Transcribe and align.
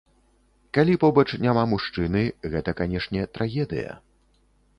Калі 0.77 0.95
побач 1.03 1.25
няма 1.47 1.63
мужчыны, 1.73 2.23
гэта, 2.55 2.75
канешне, 2.81 3.21
трагедыя. 3.37 3.91